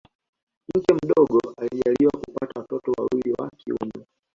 Mke 0.75 0.93
mdogo 0.93 1.39
alijaliwa 1.57 2.11
kupata 2.21 2.59
watoto 2.59 2.91
wawili 2.97 3.31
wa 3.39 3.49
kiume 3.57 4.05